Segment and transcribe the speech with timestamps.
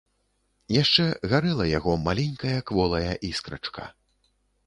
[0.81, 1.03] Яшчэ
[1.33, 3.83] гарэла яго маленькая кволая іскрачка.